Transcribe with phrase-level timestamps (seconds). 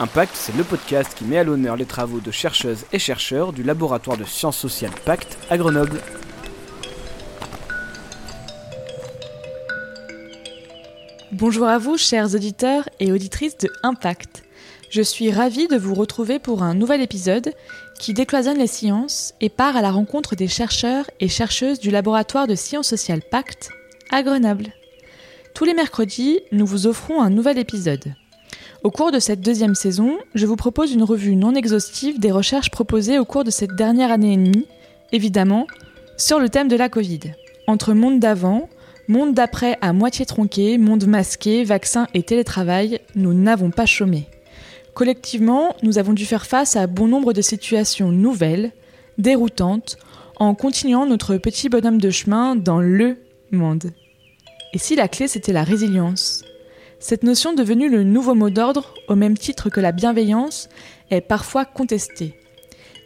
[0.00, 3.62] Impact, c'est le podcast qui met à l'honneur les travaux de chercheuses et chercheurs du
[3.62, 6.00] laboratoire de sciences sociales Pacte à Grenoble.
[11.30, 14.42] Bonjour à vous, chers auditeurs et auditrices de Impact.
[14.90, 17.54] Je suis ravie de vous retrouver pour un nouvel épisode
[18.00, 22.48] qui décloisonne les sciences et part à la rencontre des chercheurs et chercheuses du laboratoire
[22.48, 23.70] de sciences sociales Pacte
[24.10, 24.72] à Grenoble.
[25.54, 28.16] Tous les mercredis, nous vous offrons un nouvel épisode.
[28.84, 32.70] Au cours de cette deuxième saison, je vous propose une revue non exhaustive des recherches
[32.70, 34.66] proposées au cours de cette dernière année et demie,
[35.10, 35.66] évidemment,
[36.18, 37.20] sur le thème de la Covid.
[37.66, 38.68] Entre monde d'avant,
[39.08, 44.26] monde d'après à moitié tronqué, monde masqué, vaccin et télétravail, nous n'avons pas chômé.
[44.92, 48.70] Collectivement, nous avons dû faire face à bon nombre de situations nouvelles,
[49.16, 49.96] déroutantes,
[50.36, 53.16] en continuant notre petit bonhomme de chemin dans le
[53.50, 53.92] monde.
[54.74, 56.44] Et si la clé c'était la résilience?
[57.04, 60.70] Cette notion devenue le nouveau mot d'ordre, au même titre que la bienveillance,
[61.10, 62.32] est parfois contestée.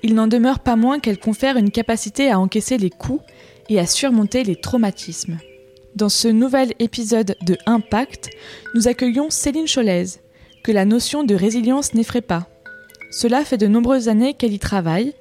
[0.04, 3.24] Il n'en demeure pas moins qu'elle confère une capacité à encaisser les coups
[3.68, 5.38] et à surmonter les traumatismes.
[5.96, 8.30] Dans ce nouvel épisode de Impact,
[8.72, 10.20] nous accueillons Céline Cholez,
[10.62, 12.46] que la notion de résilience n'effraie pas.
[13.10, 15.12] Cela fait de nombreuses années qu'elle y travaille,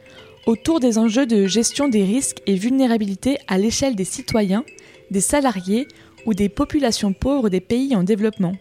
[0.46, 4.66] autour des enjeux de gestion des risques et vulnérabilités à l'échelle des citoyens,
[5.10, 5.88] des salariés
[6.28, 8.54] ou des populations pauvres des pays en développement.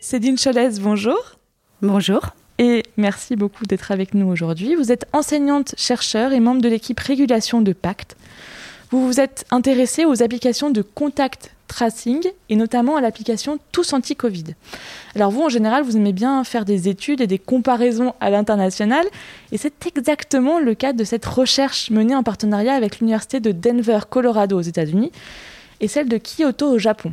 [0.00, 1.18] Céline Cholès, bonjour.
[1.82, 2.20] Bonjour.
[2.58, 4.76] Et merci beaucoup d'être avec nous aujourd'hui.
[4.76, 8.16] Vous êtes enseignante, chercheur et membre de l'équipe régulation de Pacte.
[8.90, 14.54] Vous vous êtes intéressée aux applications de contact tracing et notamment à l'application Tous Anti-Covid.
[15.16, 19.04] Alors vous, en général, vous aimez bien faire des études et des comparaisons à l'international
[19.50, 23.98] et c'est exactement le cas de cette recherche menée en partenariat avec l'Université de Denver,
[24.08, 25.10] Colorado aux États-Unis
[25.80, 27.12] et celle de Kyoto au Japon.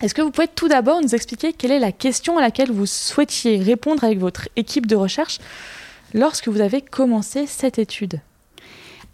[0.00, 2.86] Est-ce que vous pouvez tout d'abord nous expliquer quelle est la question à laquelle vous
[2.86, 5.38] souhaitiez répondre avec votre équipe de recherche
[6.14, 8.20] lorsque vous avez commencé cette étude?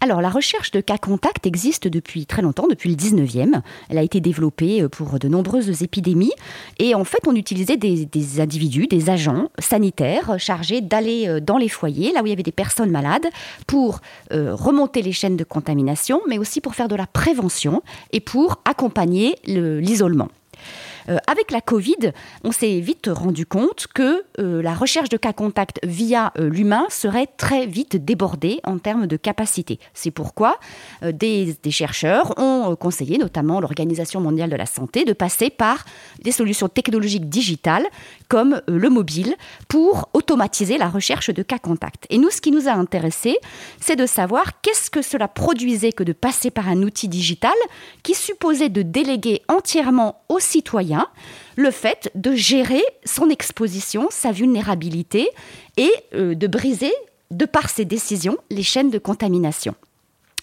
[0.01, 3.61] Alors, la recherche de cas contacts existe depuis très longtemps, depuis le 19e.
[3.89, 6.33] Elle a été développée euh, pour de nombreuses épidémies.
[6.77, 8.07] Et en fait, on utilisait des,
[8.39, 12.43] individus, des agents sanitaires chargés d'aller euh, dans les foyers, là où il y avait
[12.43, 13.25] des personnes malades,
[13.65, 14.01] pour
[14.31, 17.81] euh, remonter les chaînes de contamination, mais aussi pour faire de la prévention
[18.11, 20.27] et pour accompagner l'isolement.
[21.09, 22.11] Euh, avec la Covid,
[22.43, 26.85] on s'est vite rendu compte que euh, la recherche de cas contacts via euh, l'humain
[26.89, 29.79] serait très vite débordée en termes de capacité.
[29.93, 30.57] C'est pourquoi
[31.01, 35.85] des, des, chercheurs ont conseillé, notamment l'Organisation mondiale de la santé, de passer par
[36.21, 37.85] des solutions technologiques digitales
[38.27, 39.35] comme le mobile
[39.67, 42.05] pour automatiser la recherche de cas contacts.
[42.09, 43.37] Et nous, ce qui nous a intéressé,
[43.79, 47.53] c'est de savoir qu'est-ce que cela produisait que de passer par un outil digital
[48.03, 50.94] qui supposait de déléguer entièrement aux citoyens
[51.55, 55.29] le fait de gérer son exposition, sa vulnérabilité
[55.77, 56.93] et euh, de briser,
[57.31, 59.75] de par ses décisions, les chaînes de contamination.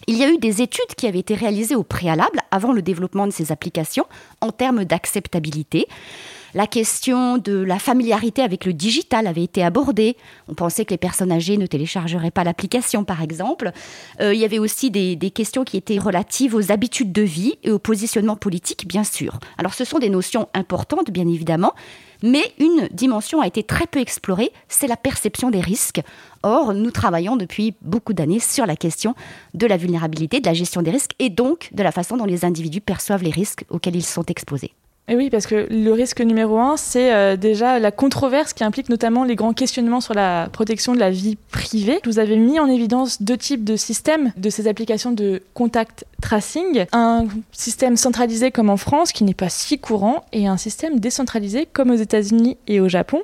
[0.09, 3.27] Il y a eu des études qui avaient été réalisées au préalable, avant le développement
[3.27, 4.07] de ces applications,
[4.41, 5.87] en termes d'acceptabilité.
[6.55, 10.19] La question de la familiarité avec le digital avait été abordée.
[10.49, 13.73] On pensait que les personnes âgées ne téléchargeraient pas l'application, par exemple.
[14.21, 17.71] Euh, il y avait aussi des, questions qui étaient relatives aux habitudes de vie et
[17.71, 19.39] au positionnement politique, bien sûr.
[19.57, 21.73] Alors ce sont des notions importantes, bien évidemment,
[22.23, 26.03] mais une dimension a été très peu explorée, c'est la perception des risques.
[26.43, 29.15] Or, nous travaillons depuis beaucoup d'années sur la question
[29.55, 32.45] de la vulnérabilité, de la gestion des risques et donc de la façon dont les
[32.45, 34.73] individus perçoivent les risques auxquels ils sont exposés.
[35.09, 38.89] Et oui, parce que le risque numéro un, c'est euh, déjà la controverse qui implique
[38.89, 41.99] notamment les grands questionnements sur la protection de la vie privée.
[42.05, 46.87] Vous avez mis en évidence deux types de systèmes de ces applications de contact tracing.
[46.93, 51.67] Un système centralisé comme en France, qui n'est pas si courant, et un système décentralisé
[51.71, 53.23] comme aux États-Unis et au Japon.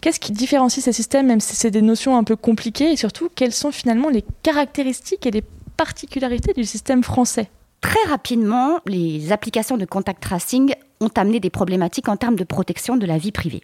[0.00, 3.28] Qu'est-ce qui différencie ces systèmes, même si c'est des notions un peu compliquées, et surtout,
[3.34, 5.42] quelles sont finalement les caractéristiques et les
[5.76, 7.50] particularités du système français?
[7.80, 12.96] Très rapidement, les applications de contact tracing ont amené des problématiques en termes de protection
[12.96, 13.62] de la vie privée.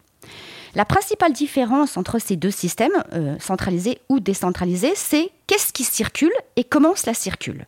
[0.75, 6.33] La principale différence entre ces deux systèmes, euh, centralisés ou décentralisés, c'est qu'est-ce qui circule
[6.57, 7.67] et comment cela circule.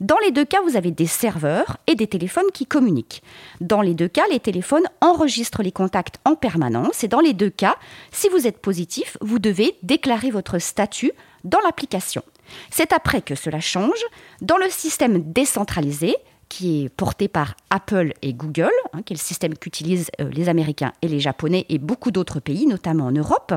[0.00, 3.22] Dans les deux cas, vous avez des serveurs et des téléphones qui communiquent.
[3.60, 7.50] Dans les deux cas, les téléphones enregistrent les contacts en permanence et dans les deux
[7.50, 7.76] cas,
[8.10, 11.12] si vous êtes positif, vous devez déclarer votre statut
[11.44, 12.22] dans l'application.
[12.70, 14.04] C'est après que cela change.
[14.40, 16.16] Dans le système décentralisé,
[16.48, 20.48] qui est porté par Apple et Google, hein, qui est le système qu'utilisent euh, les
[20.48, 23.54] Américains et les Japonais et beaucoup d'autres pays, notamment en Europe.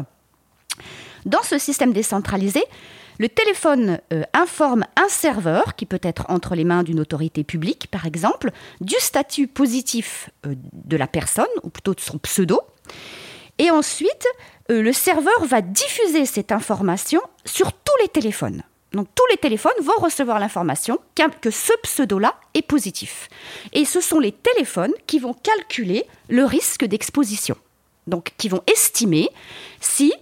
[1.25, 2.63] Dans ce système décentralisé,
[3.19, 7.87] le téléphone euh, informe un serveur, qui peut être entre les mains d'une autorité publique
[7.91, 8.51] par exemple,
[8.81, 12.61] du statut positif euh, de la personne, ou plutôt de son pseudo.
[13.57, 14.25] Et ensuite,
[14.69, 18.63] le serveur va diffuser cette information sur tous les téléphones.
[18.93, 20.99] Donc tous les téléphones vont recevoir l'information
[21.41, 23.29] que ce pseudo-là est positif.
[23.73, 27.55] Et ce sont les téléphones qui vont calculer le risque d'exposition.
[28.07, 29.29] Donc qui vont estimer
[29.79, 30.13] si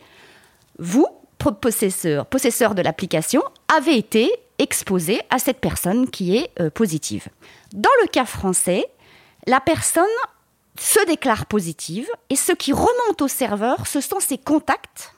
[0.79, 1.07] vous,
[1.61, 3.41] possesseur, possesseur de l'application,
[3.75, 7.27] avez été exposé à cette personne qui est euh, positive.
[7.73, 8.87] Dans le cas français,
[9.45, 10.05] la personne
[10.79, 15.13] se déclare positive et ce qui remonte au serveur, ce sont ses contacts,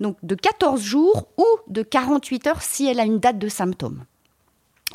[0.00, 4.04] donc de 14 jours ou de 48 heures si elle a une date de symptômes.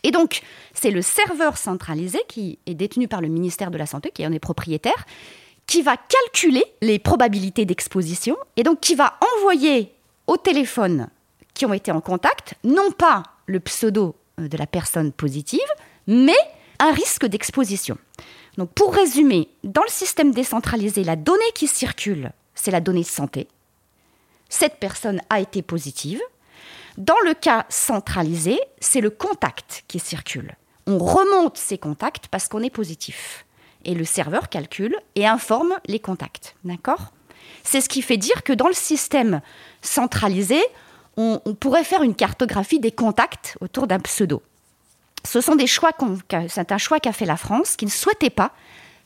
[0.04, 0.42] Et donc,
[0.74, 4.32] c'est le serveur centralisé qui est détenu par le ministère de la Santé, qui en
[4.32, 5.06] est propriétaire,
[5.66, 9.94] qui va calculer les probabilités d'exposition et donc qui va envoyer
[10.28, 11.10] au téléphone
[11.54, 15.60] qui ont été en contact, non pas le pseudo euh, de la personne positive,
[16.06, 16.34] mais
[16.80, 17.98] un risque d'exposition.
[18.58, 23.06] Donc pour résumer, dans le système décentralisé, la donnée qui circule, c'est la donnée de
[23.06, 23.48] santé.
[24.50, 26.22] Cette personne a été positive.
[26.98, 30.56] Dans le cas centralisé, c'est le contact qui circule.
[30.88, 33.46] On remonte ces contacts parce qu'on est positif.
[33.84, 36.56] Et le serveur calcule et informe les contacts.
[36.64, 37.12] D'accord?
[37.64, 39.42] C'est ce qui fait dire que dans le système
[39.82, 40.62] centralisé,
[41.18, 44.42] on, pourrait faire une cartographie des contacts autour d'un pseudo.
[45.26, 45.92] Ce sont des choix
[46.48, 48.52] c'est un choix qu'a fait la France, qui ne souhaitait pas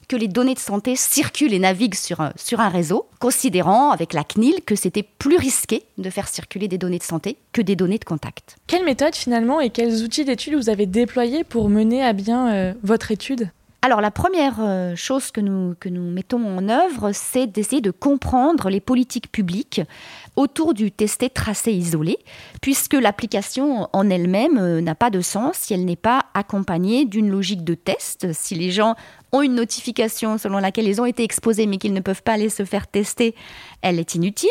[0.10, 4.12] que les données de santé circulent et naviguent sur un, sur un réseau, considérant avec
[4.14, 7.78] la CNIL que c'était plus risqué de faire circuler des données de santé que des
[7.78, 8.58] données de contact.
[8.68, 12.74] Quelle méthode finalement et quels outils d'étude vous avez déployés pour mener à bien euh,
[12.84, 13.52] votre étude?
[13.82, 17.92] Alors la première euh, chose que nous, que nous mettons en œuvre, c'est d'essayer de
[17.92, 19.80] comprendre les politiques publiques
[20.36, 22.18] autour du testé tracé isolé,
[22.62, 27.30] puisque l'application en elle-même euh, n'a pas de sens si elle n'est pas accompagnée d'une
[27.30, 28.34] logique de test.
[28.34, 28.96] Si les gens
[29.32, 32.50] ont une notification selon laquelle ils ont été exposés mais qu'ils ne peuvent pas aller
[32.50, 33.36] se faire tester,
[33.82, 34.50] elle est inutile.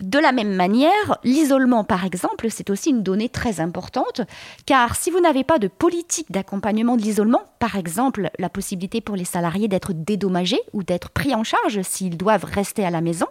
[0.00, 4.22] De la même manière, l'isolement, par exemple, c'est aussi une donnée très importante,
[4.66, 9.16] car si vous n'avez pas de politique d'accompagnement de l'isolement, par exemple la possibilité pour
[9.16, 13.26] les salariés d'être dédommagés ou d'être pris en charge s'ils doivent rester à la maison,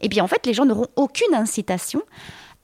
[0.00, 2.02] eh bien en fait les gens n'auront aucune incitation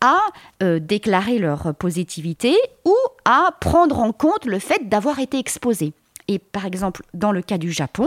[0.01, 0.21] à
[0.63, 5.93] euh, déclarer leur positivité ou à prendre en compte le fait d'avoir été exposés.
[6.31, 8.07] Et par exemple, dans le cas du Japon,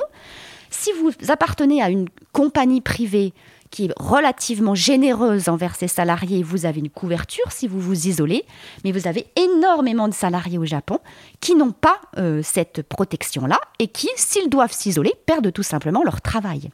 [0.69, 3.33] si vous appartenez à une compagnie privée
[3.69, 8.45] qui est relativement généreuse envers ses salariés, vous avez une couverture si vous vous isolez,
[8.85, 10.99] mais vous avez énormément de salariés au Japon
[11.41, 16.21] qui n'ont pas euh, cette protection-là et qui, s'ils doivent s'isoler, perdent tout simplement leur
[16.21, 16.69] travail.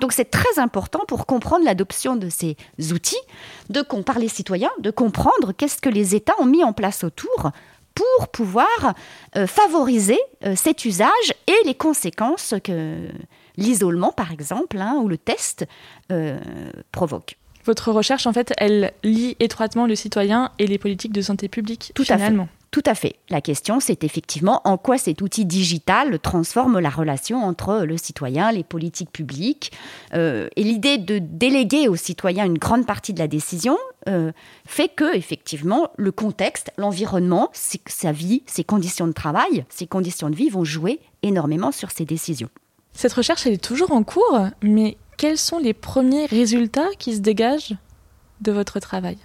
[0.00, 2.56] Donc c'est très important pour comprendre l'adoption de ces
[2.92, 3.20] outils,
[3.68, 7.50] de par les citoyens, de comprendre qu'est-ce que les États ont mis en place autour
[7.94, 8.94] pour pouvoir
[9.36, 13.08] euh, favoriser euh, cet usage et les conséquences que
[13.56, 15.66] l'isolement, par exemple, hein, ou le test
[16.10, 16.38] euh,
[16.90, 17.36] provoque.
[17.64, 21.92] Votre recherche, en fait, elle lie étroitement le citoyen et les politiques de santé publique,
[21.94, 22.48] Tout finalement.
[22.74, 23.14] Tout à fait.
[23.30, 28.50] La question, c'est effectivement en quoi cet outil digital transforme la relation entre le citoyen,
[28.50, 29.70] les politiques publiques.
[30.12, 33.78] Euh, et l'idée de déléguer au citoyen une grande partie de la décision
[34.08, 34.32] euh,
[34.66, 40.34] fait que, effectivement, le contexte, l'environnement, sa vie, ses conditions de travail, ses conditions de
[40.34, 42.48] vie vont jouer énormément sur ces décisions.
[42.92, 47.20] Cette recherche, elle est toujours en cours, mais quels sont les premiers résultats qui se
[47.20, 47.76] dégagent
[48.40, 49.18] de votre travail?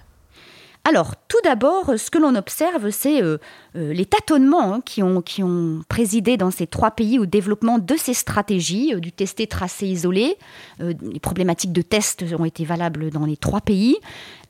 [0.90, 3.37] Alors, tout d'abord, ce que l'on observe, c'est euh,
[3.75, 7.78] euh, les tâtonnements hein, qui, ont, qui ont présidé dans ces trois pays au développement
[7.78, 10.37] de ces stratégies, euh, du testé, tracé, isolé.
[10.80, 13.97] les problématiques de test ont été valables dans les trois pays.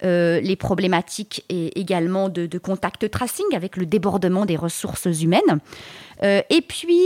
[0.01, 5.59] les problématiques également de, de contact tracing avec le débordement des ressources humaines.
[6.23, 7.01] et puis,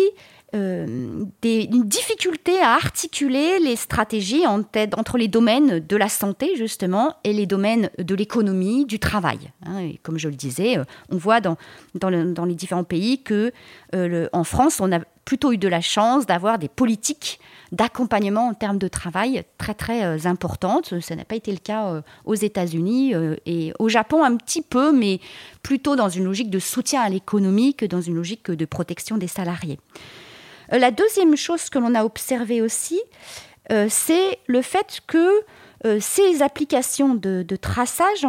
[0.55, 6.55] euh, une difficulté à articuler les stratégies en tête, entre les domaines de la santé,
[6.55, 9.51] justement, et les domaines de l'économie, du travail.
[9.65, 9.79] Hein.
[9.79, 11.57] et comme je le disais, euh, on voit dans,
[12.05, 13.51] les différents pays que,
[13.95, 17.39] euh, en France, on a plutôt eu de la chance d'avoir des politiques
[17.71, 20.99] d'accompagnement en termes de travail très très importantes.
[20.99, 23.13] Ça n'a pas été le cas aux États-Unis
[23.45, 25.21] et au Japon un petit peu, mais
[25.63, 29.27] plutôt dans une logique de soutien à l'économie que dans une logique de protection des
[29.27, 29.79] salariés.
[30.73, 33.01] Euh, la deuxième chose que l'on a observé aussi,
[33.71, 35.41] euh, c'est le fait que
[35.85, 38.25] euh, ces applications de, traçage,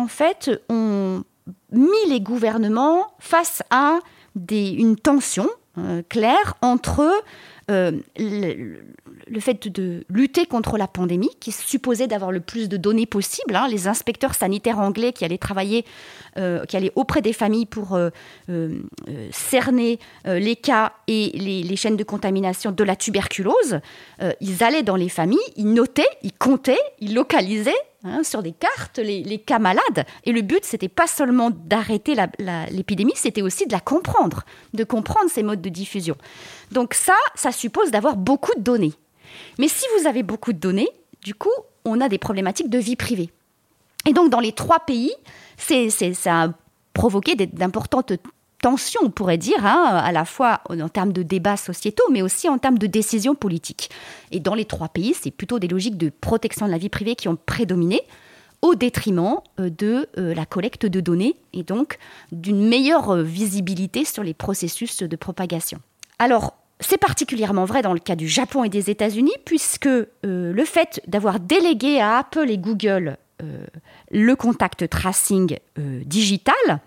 [0.69, 1.25] ont
[1.73, 3.99] mis les gouvernements face à
[4.51, 5.49] une tension
[6.09, 7.13] claire entre
[7.71, 13.07] euh, le, fait de lutter contre la pandémie, qui supposait d'avoir le plus de données
[13.07, 13.57] possible.
[13.57, 13.69] Hein.
[13.69, 15.85] les inspecteurs sanitaires anglais qui allaient travailler,
[16.37, 18.11] euh, qui allaient auprès des familles pour euh,
[19.31, 23.81] cerner les cas et les, les, chaînes de contamination de la tuberculose,
[24.41, 27.73] ils allaient dans les familles, ils notaient, ils comptaient, ils localisaient
[28.07, 30.05] Hein, sur des cartes les, cas malades.
[30.25, 32.15] Et le but, c'était pas seulement d'arrêter
[32.71, 34.45] l'épidémie, c'était aussi de la comprendre,
[34.75, 36.15] de comprendre ces modes de diffusion.
[36.71, 38.93] Donc ça, ça suppose d'avoir beaucoup de données.
[39.59, 40.91] Mais si vous avez beaucoup de données,
[41.23, 41.49] du coup,
[41.87, 43.31] on a des problématiques de vie privée.
[44.07, 45.15] Et donc, dans les trois pays,
[45.57, 46.49] c'est, ça a
[46.93, 48.13] provoqué d'importantes
[48.65, 52.49] tension, on pourrait dire, hein, à la fois en termes de débats sociétaux, mais aussi
[52.49, 53.91] en termes de décisions politiques.
[54.31, 57.15] Et dans les trois pays, c'est plutôt des logiques de protection de la vie privée
[57.15, 58.01] qui ont prédominé
[58.63, 61.99] au détriment euh, de euh, la collecte de données et donc
[62.33, 65.79] d'une meilleure euh, visibilité sur les processus de propagation.
[66.19, 69.89] Alors, c'est particulièrement vrai dans le cas du Japon et des États-Unis, puisque
[70.23, 73.17] le fait d'avoir délégué à Apple et Google
[74.11, 76.81] le contact tracing digital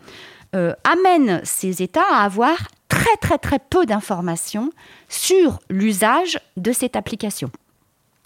[0.58, 2.58] euh, amène ces États à avoir
[2.90, 4.72] très très très peu d'informations
[5.08, 7.52] sur l'usage de cette application.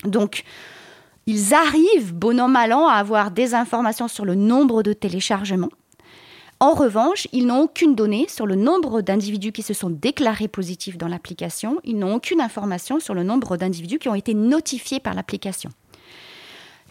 [0.05, 0.43] Donc,
[1.27, 5.69] ils arrivent, bon an, mal an, à avoir des informations sur le nombre de téléchargements.
[6.61, 10.97] En revanche, ils n'ont aucune donnée sur le nombre d'individus qui se sont déclarés positifs
[10.97, 11.79] dans l'application.
[11.83, 15.71] Ils n'ont aucune information sur le nombre d'individus qui ont été notifiés par l'application.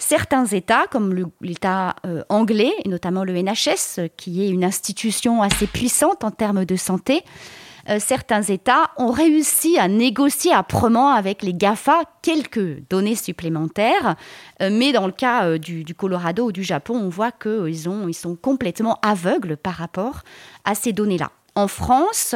[0.01, 5.67] Certains États, comme l'État euh, anglais, et notamment le NHS, qui est une institution assez
[5.67, 7.23] puissante en termes de santé,
[7.91, 14.17] euh, certains États ont réussi à négocier âprement avec les GAFA quelques données supplémentaires.
[14.63, 18.37] Euh, mais dans le cas du, Colorado ou du Japon, on voit qu'ils ils sont
[18.37, 20.23] complètement aveugles par rapport
[20.65, 21.31] à ces données-là.
[21.55, 22.35] En France,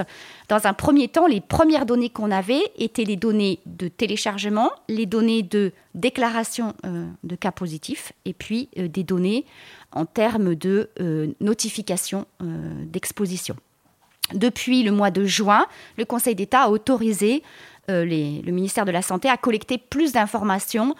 [0.48, 5.06] dans un premier temps, les premières données qu'on avait étaient les données de téléchargement, les
[5.06, 9.44] données de déclaration euh, de cas positifs et puis euh, des données
[9.92, 13.56] en termes de euh, notification d'exposition.
[14.32, 15.66] Depuis le mois de juin,
[15.96, 17.42] le Conseil d'État a autorisé
[17.86, 20.94] le ministère de la Santé à collecter plus d'informations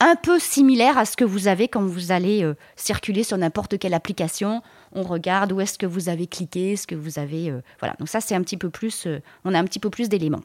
[0.00, 3.94] un peu similaires à ce que vous avez quand vous allez circuler sur n'importe quelle
[3.94, 4.62] application
[4.92, 7.50] on regarde où est-ce que vous avez cliqué, ce que vous avez.
[7.50, 7.94] Euh, voilà.
[7.98, 9.06] Donc ça, c'est un petit peu plus.
[9.06, 10.42] Euh, on a un petit peu plus d'éléments.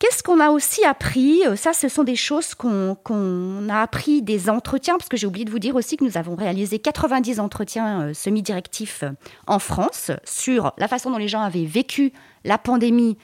[0.00, 4.50] Qu'est-ce qu'on a aussi appris euh, Ça, ce sont des choses qu'on a appris des
[4.50, 8.12] entretiens, parce que j'ai oublié de vous dire aussi que nous avons réalisé 90 entretiens
[8.12, 9.04] semi-directifs
[9.46, 12.12] en France sur la façon dont les gens avaient vécu
[12.44, 13.16] la pandémie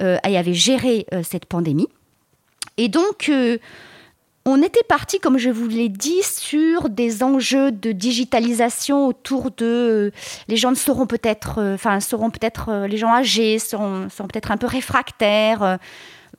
[0.00, 1.86] et avaient géré cette pandémie.
[2.76, 3.30] Et donc,
[4.44, 9.64] on était parti, comme je vous l'ai dit, sur des enjeux de digitalisation autour de
[9.64, 10.10] euh,
[10.48, 14.66] les gens seront peut-être, euh, enfin peut-être euh, les gens âgés, seront, peut-être un peu
[14.66, 15.78] réfractaires.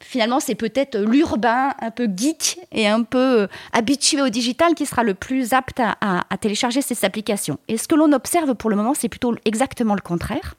[0.02, 5.04] Finalement, c'est peut-être l'urbain, un peu geek et un peu habitué au digital qui sera
[5.04, 7.58] le plus apte à, à télécharger ces applications.
[7.70, 10.56] Et ce que l'on observe pour le moment, c'est plutôt exactement le contraire.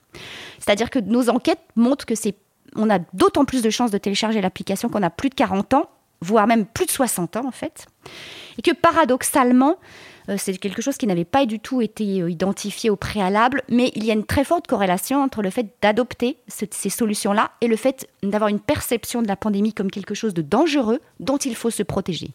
[0.60, 2.36] C'est-à-dire que nos enquêtes montrent que c'est
[2.76, 5.88] on a d'autant plus de chances de télécharger l'application qu'on a plus de 40 ans
[6.24, 7.86] voire même plus de 60 ans en fait,
[8.58, 9.76] et que paradoxalement,
[10.28, 13.92] euh, c'est quelque chose qui n'avait pas du tout été euh, identifié au préalable, mais
[13.94, 17.76] il y a une très forte corrélation entre le fait d'adopter ces solutions-là et le
[17.76, 21.70] fait d'avoir une perception de la pandémie comme quelque chose de dangereux dont il faut
[21.70, 22.30] se protéger.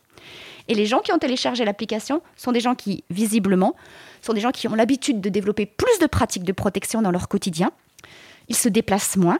[0.67, 3.75] Et les gens qui ont téléchargé l'application sont des gens qui, visiblement,
[4.21, 7.27] sont des gens qui ont l'habitude de développer plus de pratiques de protection dans leur
[7.27, 7.71] quotidien.
[8.49, 9.39] Ils se déplacent moins,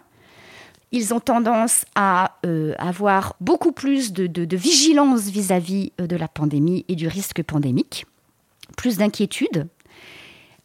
[0.91, 6.85] ils ont tendance à euh, avoir beaucoup plus de, vigilance vis-à-vis euh, de la pandémie
[6.87, 8.05] et du risque pandémique,
[8.77, 9.67] plus d'inquiétude.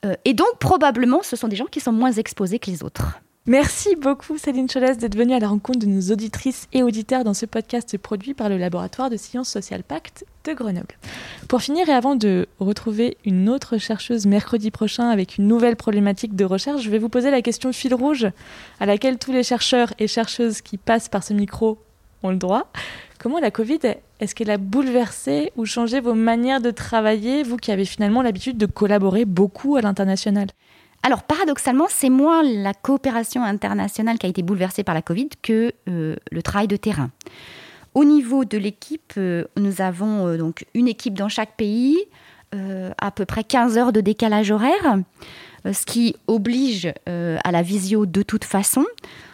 [0.04, 3.20] Euh, et donc, probablement, ce sont des gens qui sont moins exposés que les autres.
[3.46, 7.34] Merci beaucoup Céline Cholès d'être venue à la rencontre de nos auditrices et auditeurs dans
[7.34, 10.96] ce podcast produit par le laboratoire de sciences sociales Pacte de Grenoble.
[11.46, 16.34] Pour finir et avant de retrouver une autre chercheuse mercredi prochain avec une nouvelle problématique
[16.34, 18.26] de recherche, je vais vous poser la question fil rouge
[18.80, 21.76] à laquelle tous les chercheurs et chercheuses qui passent par ce micro
[22.22, 22.72] ont le droit.
[23.18, 23.80] Comment la Covid,
[24.20, 28.56] est-ce qu'elle a bouleversé ou changé vos manières de travailler, vous qui avez finalement l'habitude
[28.56, 30.46] de collaborer beaucoup à l'international?
[31.04, 35.72] Alors paradoxalement, c'est moins la coopération internationale qui a été bouleversée par la Covid que
[35.86, 37.10] euh, le travail de terrain.
[37.92, 41.98] Au niveau de l'équipe, euh, nous avons euh, donc une équipe dans chaque pays,
[42.98, 44.98] à peu près 15 heures de décalage horaire,
[45.64, 48.84] ce qui oblige à la visio de toute façon.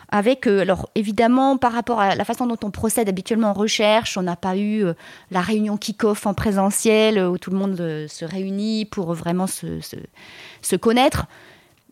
[0.08, 4.22] Avec, alors évidemment, par rapport à la façon dont on procède habituellement en recherche, on
[4.22, 4.86] n'a pas eu
[5.30, 7.76] la réunion kick-off en présentiel où tout le monde
[8.08, 9.80] se réunit pour vraiment se,
[10.62, 11.26] se connaître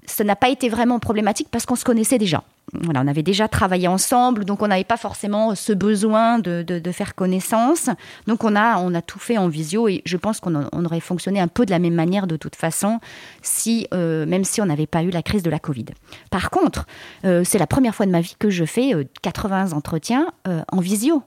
[0.09, 2.43] ça n'a pas été vraiment problématique parce qu'on se connaissait déjà.
[2.73, 7.15] Voilà, on avait déjà travaillé ensemble, donc on n'avait pas forcément ce besoin de, faire
[7.15, 7.88] connaissance.
[8.27, 11.41] Donc on a, on a tout fait en visio et je pense qu'on aurait fonctionné
[11.41, 13.00] un peu de la même manière de toute façon,
[13.95, 15.87] euh, même si on n'avait pas eu la crise de la Covid.
[16.31, 16.87] Par contre,
[17.25, 21.23] euh, c'est la première fois de ma vie que je fais 80 entretiens en visio.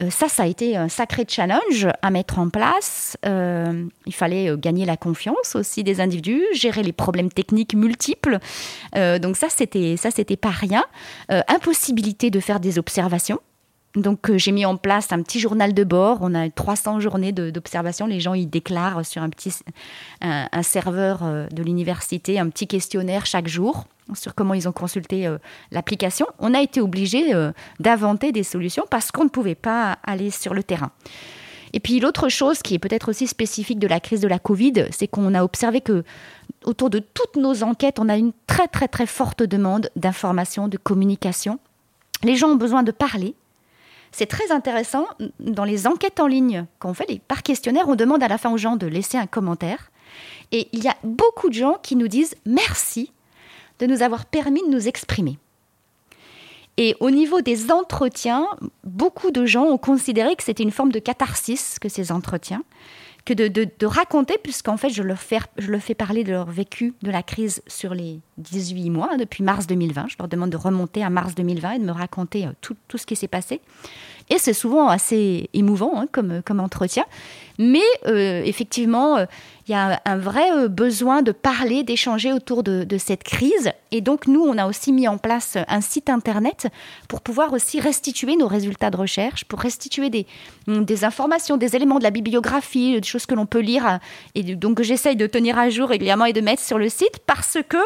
[0.00, 3.16] Euh, ça, ça a été un sacré challenge à mettre en place.
[3.26, 8.38] Euh, il fallait euh, gagner la confiance aussi des individus, gérer les problèmes techniques multiples.
[8.94, 10.84] donc ça, c'était ça, c'était pas rien.
[11.28, 13.40] impossibilité de faire des observations.
[13.94, 16.18] Donc j'ai mis en place un petit journal de bord.
[16.20, 18.06] On a 300 journées d'observation.
[18.06, 19.54] Les gens y déclarent sur un petit
[20.20, 25.38] un serveur de l'université un petit questionnaire chaque jour sur comment ils ont consulté euh,
[25.70, 30.30] l'application, on a été obligé euh, d'inventer des solutions parce qu'on ne pouvait pas aller
[30.30, 30.90] sur le terrain.
[31.74, 34.86] Et puis l'autre chose qui est peut-être aussi spécifique de la crise de la Covid,
[34.90, 36.02] c'est qu'on a observé que
[36.64, 40.78] autour de toutes nos enquêtes, on a une très très très forte demande d'information, de
[40.78, 41.58] communication.
[42.22, 43.34] Les gens ont besoin de parler.
[44.12, 45.06] C'est très intéressant,
[45.40, 48.58] dans les enquêtes en ligne qu'on fait, par questionnaire, on demande à la fin aux
[48.58, 49.90] gens de laisser un commentaire.
[50.52, 53.12] Et il y a beaucoup de gens qui nous disent merci
[53.78, 55.38] de nous avoir permis de nous exprimer.
[56.76, 58.46] Et au niveau des entretiens,
[58.84, 62.62] beaucoup de gens ont considéré que c'était une forme de catharsis que ces entretiens,
[63.28, 67.10] que de, raconter, puisqu'en fait je leur, fais, je fais parler de leur vécu de
[67.10, 70.06] la crise sur les 18 mois, depuis mars 2020.
[70.08, 72.96] Je leur demande de remonter à mars 2020 et de me raconter euh, tout, tout
[72.96, 73.60] ce qui s'est passé.
[74.30, 77.04] Et c'est souvent assez émouvant hein, comme, comme entretien.
[77.58, 79.26] Mais euh, effectivement, euh,
[79.66, 83.72] il y a un vrai euh, besoin de parler, d'échanger autour de, cette crise.
[83.90, 86.68] Et donc, nous, on a aussi mis en place un site internet
[87.08, 90.26] pour pouvoir aussi restituer nos résultats de recherche, pour restituer des,
[90.68, 93.98] des informations, des éléments de la bibliographie, des choses que l'on peut lire.
[94.36, 97.58] Et donc, j'essaye de tenir à jour régulièrement et de mettre sur le site parce
[97.68, 97.78] que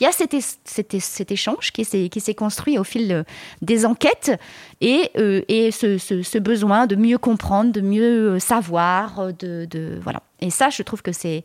[0.00, 3.24] il y a cet, cet, échange qui s'est construit au fil
[3.60, 4.32] des enquêtes
[4.80, 5.10] et,
[5.48, 10.22] et ce, ce, besoin de mieux comprendre, de mieux savoir, de, de voilà.
[10.40, 11.44] Et ça, je trouve que c'est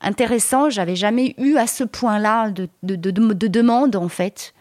[0.00, 0.70] intéressant.
[0.70, 4.54] J'avais jamais eu à ce point-là de, de, de, demande, en fait,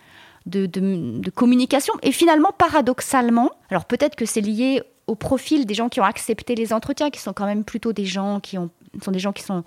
[0.46, 1.94] de, communication.
[2.04, 6.56] Et finalement, paradoxalement, alors peut-être que c'est lié au profil des gens qui ont accepté
[6.56, 8.70] les entretiens, qui sont quand même plutôt des gens qui ont,
[9.02, 9.64] sont des gens qui sont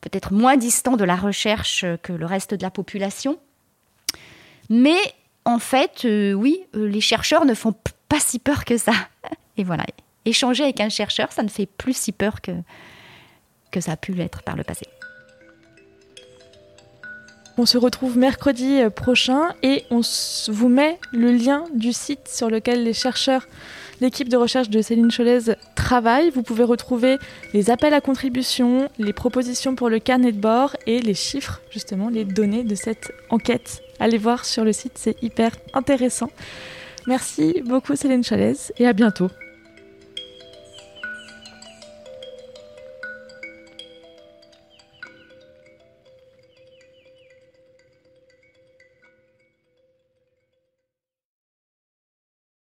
[0.00, 3.38] peut-être moins distants de la recherche que le reste de la population.
[4.70, 4.98] Mais
[5.44, 7.74] en fait, euh, oui, euh, les chercheurs ne font
[8.14, 8.92] pas si peur que ça.
[9.56, 9.84] Et voilà,
[10.24, 12.52] échanger avec un chercheur, ça ne fait plus si peur que,
[13.72, 14.86] que ça a pu l'être par le passé.
[17.58, 20.00] On se retrouve mercredi euh, prochain et on
[20.48, 23.48] vous met le lien du site sur lequel les chercheurs,
[24.00, 26.30] l'équipe de recherche de Céline Cholez travaille.
[26.30, 27.18] Vous pouvez retrouver
[27.52, 32.10] les appels à contribution, les propositions pour le carnet de bord et les chiffres, justement,
[32.10, 33.82] les données de cette enquête.
[33.98, 36.30] Allez voir sur le site, c'est hyper intéressant.
[37.06, 39.28] Merci beaucoup Céline Cholez et à bientôt.